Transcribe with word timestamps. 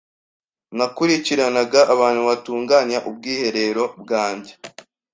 Nakurikiranaga 0.77 1.81
abantu 1.93 2.21
batunganya 2.29 2.97
ubwiherero 3.09 3.83
bwanjye. 4.01 4.51